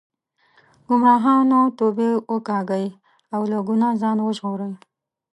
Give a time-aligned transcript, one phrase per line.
[0.87, 2.87] ګمراهانو توبې وکاږئ
[3.33, 4.73] او له ګناه ځان وژغورئ.